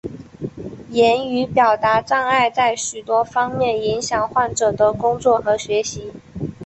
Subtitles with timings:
[0.89, 6.11] 言语表达障碍在许多方面影响患者的工作和学习。